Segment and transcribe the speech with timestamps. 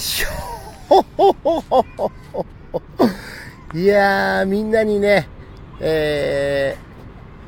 [3.74, 5.28] いやー、みんなにね、
[5.78, 6.74] え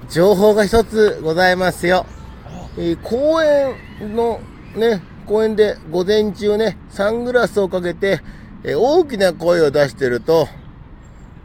[0.06, 2.04] ー、情報が一つございますよ。
[2.76, 3.74] えー公園
[4.14, 4.38] の
[4.76, 8.20] ね、公園で午前中ね、サングラスをかけて、
[8.64, 10.46] えー大きな声を出してると、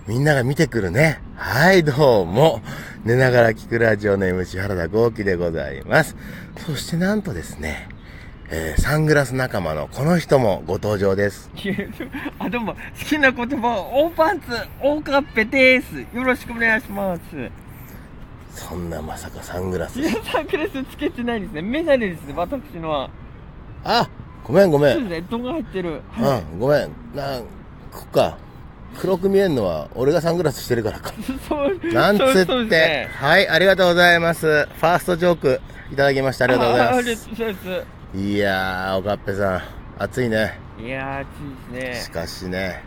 [0.07, 1.21] みんなが見てくるね。
[1.35, 2.59] はい、どうも。
[3.05, 6.17] 寝ながら聞くラジオの MC 原田豪輝でございます。
[6.65, 7.87] そしてなんとですね、
[8.49, 11.51] えーサングラス仲間のこの人もご登場です。
[12.39, 14.45] あ、どうも、好きな言葉は、大パンツ、
[14.81, 15.99] 大カッペです。
[15.99, 17.21] よろしくお願いします。
[18.51, 20.05] そんなまさかサングラスい。
[20.05, 21.61] や、サングラスつけてないですね。
[21.61, 23.09] メガネです、私のは。
[23.83, 24.07] あ、
[24.45, 24.93] ごめんごめ。
[24.93, 26.01] そうんですね、動画入ってる。
[26.11, 26.89] はうん、ごめん。
[27.13, 27.41] なん、
[27.91, 28.37] こっか。
[28.97, 31.11] 黒く見えんのは俺がサングラスしてるからか。
[31.91, 32.63] なんつって。
[32.63, 34.45] ねはい、ありがとうございます。
[34.45, 35.61] ファーストジョーク
[35.91, 36.45] いただきました。
[36.45, 37.96] ありがとうございます。
[38.15, 39.61] いやー、おかっぺさん、
[40.01, 40.57] 暑いね。
[40.79, 41.27] いやー、暑
[41.71, 42.03] いですね。
[42.05, 42.83] しかしね。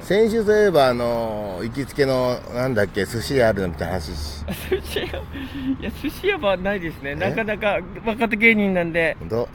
[0.00, 5.10] 先週そういえば、あの行きつけの、なんだっけ、寿司屋あるのみたいな話し、寿司屋、い
[5.82, 7.14] や、寿司屋はないですね。
[7.14, 9.16] なかなか若手芸人なんで。
[9.20, 9.48] ほんと、はい。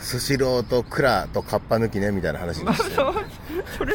[0.00, 2.94] スシローとクラとカッパ抜きね、みたいな話まあ、にして。
[2.96, 3.14] そう、
[3.78, 3.94] それ、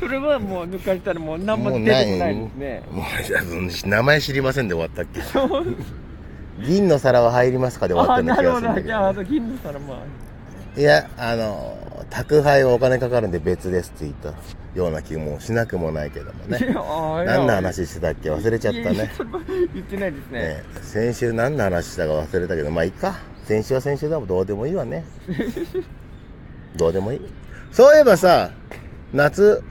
[0.00, 2.82] それはもう抜かしたらもう何も出てこないですね。
[2.92, 5.20] もう、名前知りませんで終わったっけ
[6.60, 8.82] 銀の皿は入りますかで終わああ、ったような気なるほど。
[8.82, 9.96] じゃあ、あの、銀の皿も。
[10.76, 10.80] ど。
[10.80, 11.78] いや、あの、
[12.10, 14.32] 宅配はお金かかるんで別ですって言った
[14.78, 16.58] ような気もしなくもないけどもね。
[17.26, 18.30] 何の話してたっけ？
[18.30, 19.10] 忘れちゃったね。
[19.74, 20.40] 言ってないですね。
[20.40, 23.16] ね先週何の話したか忘れたけど、まあいいか。
[23.44, 25.04] 先週は先週でもどうでもいいわね。
[26.76, 27.20] どうでもいい。
[27.72, 28.50] そういえばさ、
[29.12, 29.62] 夏、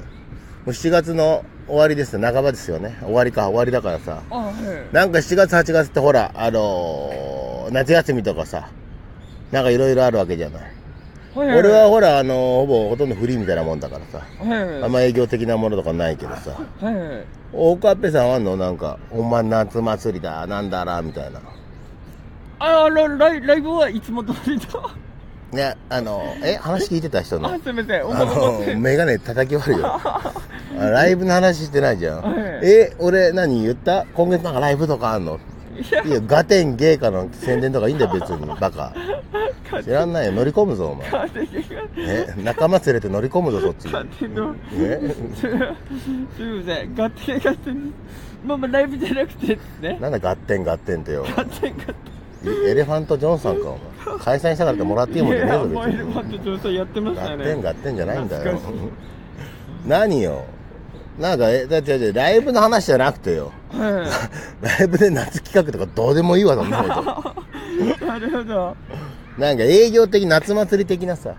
[0.66, 2.22] もう7月の終わりですよ。
[2.22, 2.98] 半ばですよね。
[3.02, 4.22] 終わりか、終わりだからさ。
[4.30, 4.54] あはい。
[4.94, 8.68] なんか7月、8月ってほら、あのー夏休みとかさ、
[9.52, 10.62] なんかいろいろあるわけじゃない。
[10.62, 14.26] はい俺は、ほら、あのーほぼほとんどフリーみたいなもんだからさ。
[14.44, 14.84] はい。
[14.84, 16.52] あんま営業的なものとかないけどさ。
[16.82, 17.26] はいはい。
[17.54, 18.58] 大川っぺさんはあんの？
[18.58, 21.40] なんか、ほんま夏祭りだ、なんだら、みたいな。
[22.60, 24.66] あラライライブはいつも通りだ。
[25.54, 27.50] ね、あの、え、話聞いてた人の？
[27.54, 28.06] あ、すみません。
[28.06, 29.88] おあの、メガネ叩き割るよ。
[29.88, 30.34] あ
[30.76, 32.22] ライブの話してないじゃん。
[32.24, 32.34] はい
[32.64, 34.06] え、俺何言った？
[34.14, 35.40] 今月なんかライブとかあんの？
[35.76, 38.46] いやいや、ガテン芸家の宣伝とかいいんだよ、別に。
[38.60, 38.94] バカ。
[39.84, 41.08] 知らんないよ、乗り込むぞ、お前。
[41.98, 43.92] え、仲間連れて乗り込むぞ、そっちに。
[43.92, 44.56] 勝手の。
[44.74, 45.16] え？
[45.40, 46.92] すみません。
[46.92, 47.94] 勝手に勝手に。
[48.46, 49.98] まあまあライブじゃなくてですね。
[50.02, 51.24] なんだガッテンガッテンってよ。
[51.30, 51.96] 勝手に勝
[52.70, 53.80] エレファントジョンさんか、お前。
[54.20, 56.40] 開催したからってもらっていいもんじゃねえぞ、別に。
[56.40, 57.24] ト上層やってました。
[57.30, 58.88] ガッテンガッテンじゃないんだよ懐かし
[59.86, 59.88] い。
[59.88, 60.46] 何よ？
[61.20, 63.52] なんか、え、だって、ライブの話じゃなくてよ。
[63.72, 64.08] は
[64.62, 67.36] ライブで夏企画とかどうでもいいわ、そんなこ
[68.02, 68.06] い。
[68.06, 68.44] なるほど。
[68.44, 68.76] と。
[69.38, 71.36] なんか営業的、夏祭り的なさ。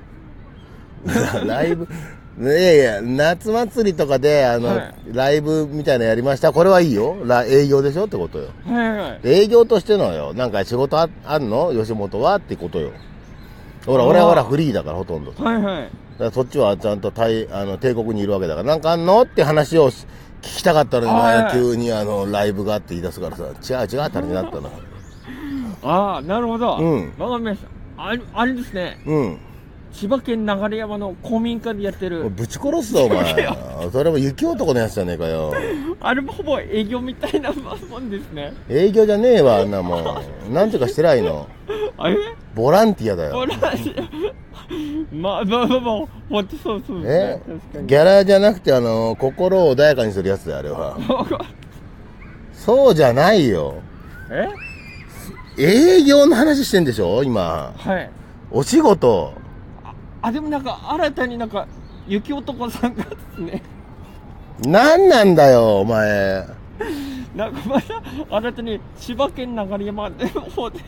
[1.47, 1.89] ライブ、
[2.37, 6.53] いやいや、夏祭りとかで、あの、はいライブみたいなのやりました。
[6.53, 7.17] これはいいよ。
[7.25, 8.49] ラ営業でしょってことよ。
[8.67, 9.21] はいはい。
[9.22, 10.34] 営業としてのよ。
[10.34, 11.72] なんか仕事ああんの？
[11.72, 12.91] 吉本はってことよ。
[13.87, 15.33] ほら、俺はほらフリーだから、ほとんど。
[15.37, 15.91] はいはい。
[16.19, 19.22] らそっちはちゃんと大、あの、帝国にいるわけだから、なんかあんの？
[19.22, 20.06] って話をし
[20.43, 24.69] 聞きたかったのに、はい急にあの、ライブがって言い出すからさ、違う違うって話になったな。
[25.84, 26.78] ああ、なるほど。
[26.78, 27.69] うんわかりました。
[28.03, 28.99] あれ、あれですね。
[29.06, 29.39] うん。
[29.94, 32.28] 千葉県流山の公民館でやってる。
[32.28, 33.49] ぶち殺すぞ、お前。
[33.93, 35.55] それも雪男のやつじゃねえかよ。
[36.00, 38.53] あれもほぼ営業みたいなもんですね。
[38.69, 40.53] 営業じゃねえわ、あんなもん。
[40.53, 41.47] なんとかしてないの。
[41.97, 42.16] あれ？
[42.56, 43.34] ボランティアだよ。
[43.34, 43.56] ほら、
[45.12, 47.78] まあまあまあまあ、ほんとそうそうですえ？
[47.78, 47.87] ね。
[47.87, 50.99] ギャラじゃなくて、あの、心を穏やかにするやつだよ、あれは。
[52.53, 53.77] そうじゃないよ。
[55.56, 56.03] え？
[56.03, 57.72] 営業の話してんでしょ今。
[57.77, 58.10] はい。
[58.50, 59.44] お仕事。
[60.25, 61.67] あ、でもなんか、新たになんか、
[62.09, 63.62] 雪男さんがですね、
[64.67, 66.47] なんなんだよ、お前。
[67.37, 68.03] なんかまた、
[68.37, 70.17] 新たに千葉県流山の
[70.51, 70.79] 方で、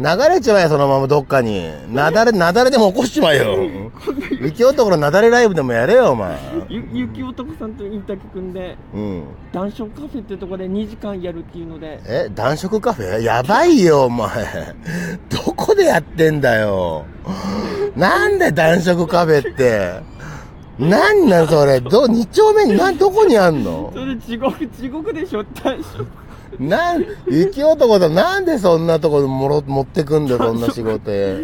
[0.00, 1.70] 流れちまえ、そのままどっかに。
[1.94, 3.56] なだれ、なだれでも起こしちまえよ。
[4.40, 6.36] 雪男のなだれライブでもやれよ、お前。
[6.68, 9.24] ゆ雪男さんとインタビュー組んで、うん。
[9.52, 13.20] 談笑カフェってとこで2時間やるっていうので、え、男色カフェ？
[13.20, 14.28] やばいよ、お前。
[15.28, 17.04] どこでやってんだよ。
[17.96, 20.00] なんで男色カフェって？
[20.78, 21.80] なんなんそれ？
[21.80, 23.90] ど、二丁目に、なん、どこにあんの？
[23.94, 26.06] それ地獄、地獄でしょ、談笑。
[26.58, 31.38] なん、雪男だ、なんでそんなとこもろ、持ってくんだよ、そんな仕事へ？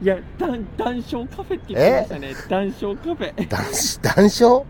[0.00, 2.34] いや、談談笑カフェって言ってましたね。
[2.48, 3.48] 談笑カフェ。
[3.48, 3.64] 談、
[4.02, 4.64] 談笑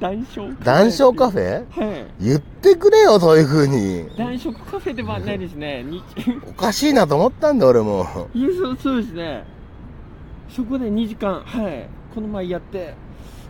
[0.00, 0.64] 談笑カフェ。
[0.64, 1.64] 談笑カフェ？
[1.90, 2.06] はい。
[2.20, 4.08] 言ってくれよ、そういう風に。
[4.18, 5.84] 男色カフェではないですね。
[5.88, 6.02] 日
[6.48, 8.28] おかしいなと思ったんだ、俺も。
[8.34, 9.44] いやそうそうですね。
[10.48, 12.94] そこで2時間はいこの前やって。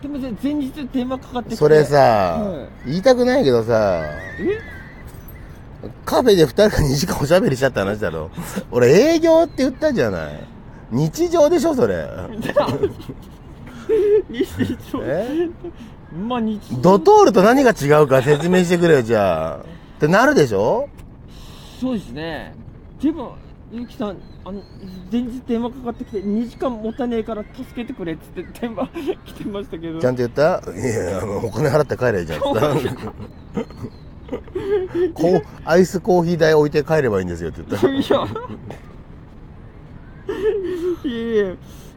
[0.01, 1.55] でもね前日電話かかってきて。
[1.57, 4.03] それさ、は言いたくないけどさ、
[4.39, 4.79] え？
[6.05, 8.29] カフェで二人が2時間おしゃべりしたって話だろ。
[8.71, 10.39] 俺営業って言ったじゃない。
[10.91, 12.05] 日常でしょ、それ。
[14.29, 14.45] 日
[14.91, 15.01] 常。
[15.03, 15.49] え？
[16.27, 16.81] まあ日常。
[16.81, 19.57] ドトールと何が違うか説明してくれよ、じゃあ。
[19.57, 19.61] っ
[19.99, 20.87] てなるでしょ？
[21.79, 22.53] そうですね。
[23.01, 23.35] でも
[23.71, 24.63] ゆきさんあの
[25.11, 28.87] 前日電話かかってきて2時間持たねえから助けてくれっつって電話
[29.25, 30.61] 来てましたけどちゃんと言った？
[30.71, 32.39] いや、お金払って帰れじゃん。
[35.13, 37.87] こう、アイスコーヒー代置いて帰ればいいんですよって言った。
[37.87, 38.03] いやい
[41.37, 41.55] やいや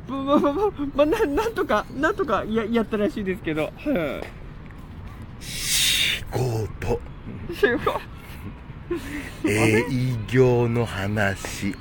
[0.08, 7.00] まあまあまあまあ、まあ、ななんとかなんとかややったらしいですけどはい仕事。
[7.54, 7.94] すごい
[9.48, 9.84] 営
[10.28, 11.74] 業の話。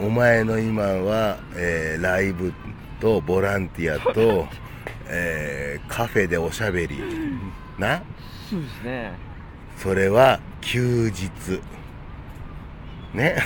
[0.00, 2.52] お前の今は、えーライブ
[3.00, 4.46] とボランティアと、
[5.08, 6.98] えーカフェでおしゃべり。
[7.78, 8.02] な？
[8.48, 9.12] そうですね
[9.76, 11.60] それは休日。
[13.14, 13.36] ね？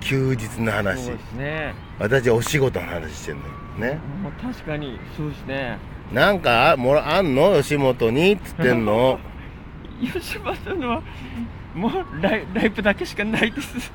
[0.00, 1.16] 休日の話そう。
[1.16, 3.48] ですね私お仕事の話してんのよ。
[3.94, 3.98] ね？
[4.22, 5.78] まあ確かにそうですね
[6.12, 7.54] なんか、もら、あんの？
[7.62, 8.32] 吉本に？
[8.32, 9.18] っつってんの？
[10.10, 11.02] 吉本のは
[11.74, 13.92] もうライライブだけしかないです。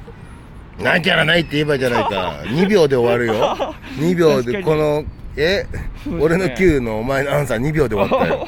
[0.79, 2.41] ないキャラないって言えばいいじゃないか。
[2.45, 3.75] 2秒で終わるよ。
[3.97, 5.03] 2秒で、この、
[5.35, 5.65] え、
[6.05, 6.19] ね。
[6.19, 8.47] 俺の Q のお前のアンサー2秒で終わったよ。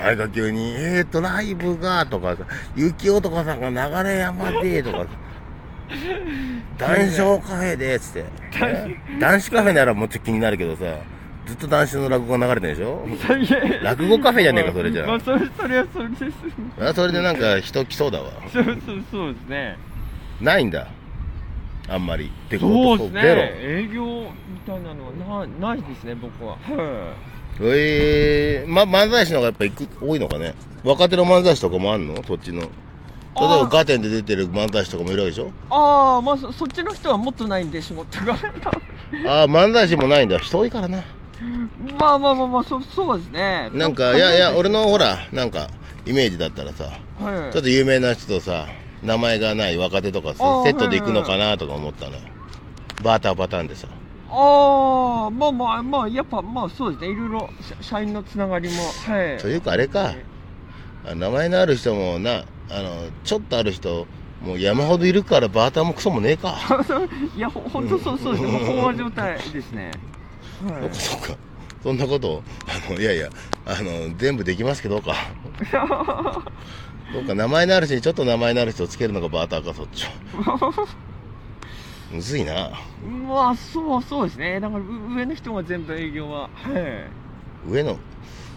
[0.00, 2.44] あれが急に、えーと、ライブが、とかさ、
[2.76, 4.98] 雪男さんが流れ山で、とか。
[4.98, 5.06] さ、
[6.78, 8.24] 男子カフェで、つって。
[8.62, 8.96] え？
[9.18, 10.84] 男子カフェならもうちょっと気になるけどさ、
[11.46, 13.06] ずっと男子の落語が流れてるでしょ？
[13.84, 16.24] 落語カフェじゃねえか、それじゃまあそれそれはそれです
[16.80, 16.94] あ。
[16.94, 18.30] それでなんか人来そうだわ。
[18.52, 18.76] そうそう
[19.10, 19.76] そうですね
[20.40, 20.86] ないんだ。
[21.88, 22.24] あんまり。
[22.26, 23.22] ってことそうですね。
[23.60, 24.04] 営業
[24.48, 27.14] みたいなのはなないですね僕はは
[27.60, 30.54] ええま、漫才師の方がやっぱ行く、多いのかね？
[30.82, 32.22] 若手の漫才師とかもあんの？
[32.26, 32.62] そっちの。
[32.62, 32.70] 例え
[33.64, 35.46] ばガテンで出てる漫才師とかもいるわけでしょ？
[35.48, 38.34] いああまあそそっちの人はもっとないんで仕事が
[39.28, 40.38] ああ、漫才師もないんだ。
[40.38, 41.02] 人多いからな。
[41.98, 43.70] まあまあまあまあそそうですね。
[43.72, 45.68] なんか、いやいや、俺のほら、なんか、
[46.06, 46.84] イメージだったらさ、
[47.18, 47.52] はい。
[47.52, 48.66] ちょっと有名な人とさ、
[49.02, 52.20] 名前がない若手とかさセットで行くのかなとか思ったのよ。
[53.02, 53.86] バーターパターンでさ。
[54.30, 57.10] ああまあまあまあやっぱまあそうですね。
[57.10, 59.38] いろいろ社社員のつながりもはい。
[59.38, 60.14] というかあれか、
[61.06, 64.06] あ名前のある人もな、あの、ちょっとある人、
[64.42, 66.56] もう山ほどいるからバーターもクソもねえか。
[67.36, 68.44] いやほほんとそうそうです。
[68.44, 69.90] ね飽和状態ですね
[70.62, 71.36] はそっかそっか。
[71.82, 73.28] そんなことを、あの、いやいや、
[73.66, 75.14] あの、全部できますけどか。
[77.12, 80.86] そうか、名前のある人にちょっと名前のある人をつけるのがバーターか、そっちは。
[82.10, 82.52] むずいな。
[82.52, 86.48] いまあそうそうですねだからう上の人が全部営業はは
[87.66, 87.98] い上野。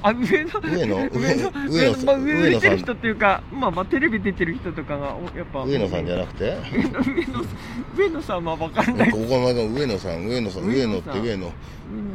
[0.03, 6.57] あ上の上野上の上野上のまあ上野て人っていうかまあまあテレビ出てる人とかがおやっぱ上野さんじゃなくて？
[6.71, 7.43] 上野上野
[7.97, 11.21] 上野さんは分かんなないの上野さん、上野さん、上野って上野。
[11.25, 11.47] 上野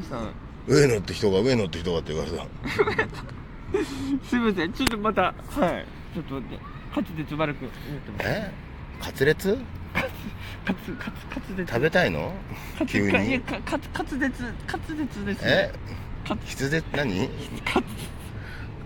[0.03, 0.33] さん。
[0.69, 2.47] 上野って人が上野って人がって言われた。
[4.29, 4.73] すいません。
[4.73, 5.87] ちょっとまたはい。
[6.15, 6.65] ちょっと待って。
[6.95, 8.29] 滑舌悪く言ってます。
[8.29, 8.53] え？
[9.01, 9.59] カツレツ
[9.95, 10.09] 滑
[10.65, 10.79] 滑
[11.31, 11.67] 滑舌。
[11.67, 12.33] 食べたいの？
[12.87, 13.41] 急いやに。
[13.41, 15.73] か滑滑舌滑舌ですえ？
[16.23, 17.29] ね滑筆で、何？
[17.65, 17.87] 滑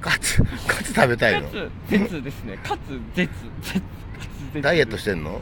[0.01, 1.49] カツ、カツ食べたいの？
[1.53, 2.59] 滑舌ですね。
[2.65, 3.29] 滑舌舌
[3.75, 3.83] 滑
[4.53, 5.41] 舌ダイエットしてんの？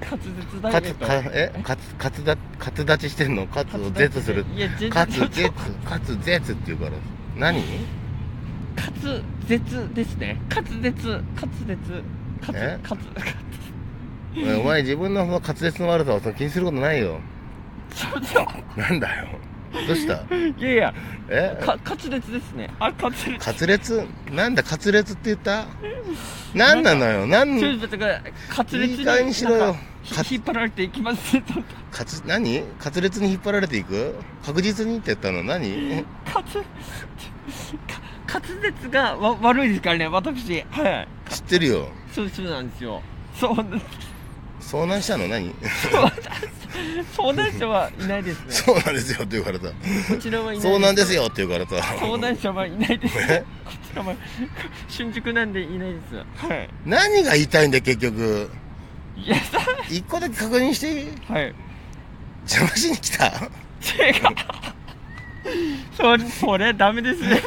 [0.00, 1.60] 滑舌ダイエカツ、ットかえ？
[1.62, 3.46] カツ、カツだ、カツ立ちしてんの？
[3.46, 4.44] カツを絶する。
[4.54, 5.50] いや絶カツ、絶、
[5.84, 6.92] カツ、絶って言うから。
[7.36, 7.62] 何？
[8.76, 8.90] 滑
[9.48, 10.40] 舌ですね。
[10.48, 11.22] 滑舌滑
[11.66, 12.04] 舌
[12.46, 12.78] 滑え？
[12.82, 13.00] 滑
[14.60, 17.20] お前自分のその滑舌の悪さを気にすることないよ。
[18.76, 19.28] なんだよ。
[19.86, 20.14] どうした？
[20.34, 20.94] いやいや
[21.28, 21.60] え？
[21.64, 22.70] か滑舌ですね。
[22.78, 23.38] あ滑舌。
[23.38, 25.66] カツレツなんだカツレツって言った？
[26.54, 27.26] なんなのよ？
[27.26, 27.58] なん？
[27.58, 28.06] 中絶が
[28.56, 29.76] 滑舌にいい加減にしろよ。
[30.30, 31.42] 引っ張られていきますね。
[31.42, 31.54] と。
[31.90, 32.62] カツ、何？
[32.78, 34.14] カツレツに引っ張られていく？
[34.44, 35.42] 確実にって言ったの？
[35.42, 35.68] 何？
[35.90, 36.42] 滑か
[38.28, 40.08] 滑舌がわ悪いですからね。
[40.08, 41.32] 私はい。
[41.32, 41.88] 知ってるよ。
[42.12, 43.02] そうそうなんですよ。
[43.34, 43.64] そうな
[44.60, 45.26] 遭難したの？
[45.28, 45.52] 何？
[47.16, 48.44] 相談者はいないですね。
[48.48, 49.72] そうなんですよって言うからさ。
[50.08, 51.96] こちらはいないそうなんですよって言うからさ。
[51.98, 53.18] 相談者はいないです。
[53.18, 53.44] え？
[53.64, 54.14] こちらは
[54.88, 56.46] 新宿なんでいないです。
[56.46, 56.68] はい。
[56.84, 58.50] 何が言いたいんだよ結局。
[59.16, 61.08] いやさ一個だけ確認していい？
[61.28, 61.54] はい。
[62.42, 63.26] 邪魔しに来た？
[63.26, 64.14] 違う
[65.96, 67.42] それそれダメですね。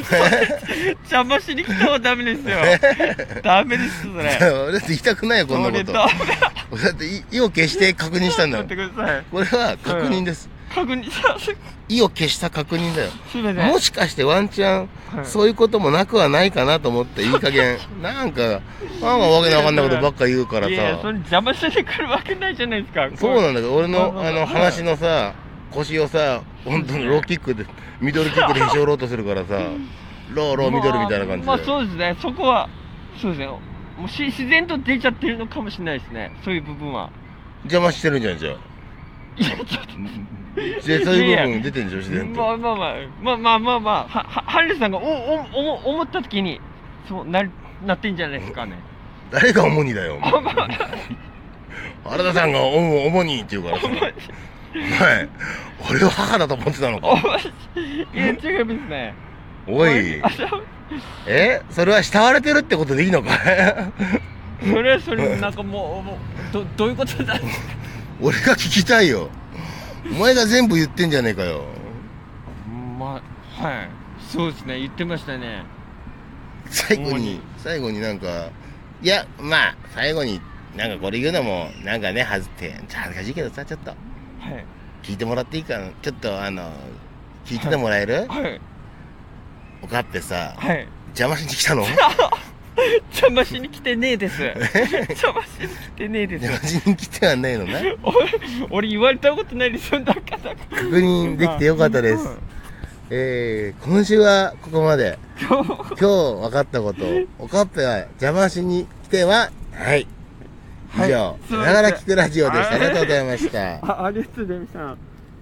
[1.03, 2.58] 邪魔しに来たはダメですよ。
[3.44, 4.38] ダメですそれ。
[4.63, 5.94] 俺だって言いたくないよこんなこと。
[6.72, 6.89] 俺だ。
[6.91, 8.65] って意を決して確認したんだよ。
[8.65, 10.50] これは確認です。
[10.74, 11.03] 確認。
[11.10, 11.56] します。
[11.89, 13.72] 意を消した確認だよ。
[13.72, 15.25] もしかしてワンチャン、はい。
[15.25, 18.62] そういうこともなくはないかなと思って、いい加減、 なんか、なん
[19.01, 23.10] かわけのわかんないことばっか言うからいやいや、そさ、れ邪魔してくるわけないじゃないですか。
[23.15, 24.41] そうなんだけど、俺のあのまあまあ。
[24.41, 25.34] はい話のさ、
[25.71, 27.65] 腰をさ、本当にローキックで、
[28.01, 29.59] ミドルキックでへし折ろうとするからさ、
[30.33, 31.47] ローローミドルみたいな感じで。
[31.47, 32.69] まあ、まあそうですね、そこは、
[33.17, 33.47] そうですね。
[33.47, 36.31] もうし自然と出ちゃってるのかもしれないですね。
[36.43, 37.09] そういう部分は。
[37.63, 38.53] 邪魔してるんじゃん、じゃあ。
[39.38, 39.89] いや、ちょっ
[40.85, 42.41] でそういう部分出てんでしょ、自然と。
[42.41, 42.59] まあと。
[42.59, 46.61] まあまあ、まあまあまあまあ、は、は、ハルさんがお、お、お、思った時に、
[47.07, 47.51] そう、なる、
[47.85, 48.77] なってんじゃないですかね。
[49.31, 50.17] 誰が主にだよ。
[52.03, 53.88] 原田さんが主主にって言うからさ。
[54.73, 55.29] はい。
[55.89, 57.39] 俺を母だと思ってたのおか。
[57.75, 59.13] いや、違いますね。
[59.67, 60.21] おい
[61.27, 61.61] え？
[61.69, 63.29] それは慕われてるってことでいいのか
[64.61, 66.17] それはそれ、なんかもう、もう、
[66.53, 67.39] ど、どういうことだ？
[68.21, 69.29] 俺が聞きたいよ。
[70.11, 71.63] お前が全部言ってんじゃねえかよ。
[72.97, 73.21] ま
[73.61, 73.89] あ、はい。
[74.19, 75.63] そうですね、言ってましたね。
[76.65, 78.49] 最後に、最後になんか、
[79.01, 80.41] いや、まあ、最後に、
[80.75, 83.93] なんかこれ言うのも、なんかね、はずって、恥ずかしいけどさ、ちょっと、
[84.39, 84.65] はい。
[85.03, 85.89] 聞いてもらっていいかな？
[86.01, 86.72] ちょっと、あの、
[87.46, 88.62] 聞いててもらえる、はい。
[89.81, 90.88] おかっぺさ、はい。
[91.10, 91.86] 邪魔しに来たの？
[93.12, 94.41] 邪魔しに来てねえです。
[95.10, 96.46] 邪魔しに来てねえです。
[96.46, 97.79] 邪魔しに来てはないのな。
[98.03, 100.55] 俺、俺言われたことないですよ、だから。
[100.55, 102.38] 確認できてよかったです。
[103.10, 105.17] えー、今週はここまで。
[105.41, 107.05] 今日、今日分かったこと。
[107.39, 110.08] おかっぺは邪魔しに来ては、はい。
[110.96, 112.75] 以上、はいながら聞くラジオでした。
[112.75, 113.75] ありがとうございました。
[113.81, 115.09] あ、ありがとうございました。